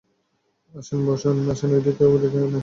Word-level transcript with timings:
আসেন, 0.73 0.99
আসেন 1.51 1.69
ঐদিকে 1.75 2.05
ও 2.05 2.15
দেখে 2.17 2.39
নিন। 2.43 2.53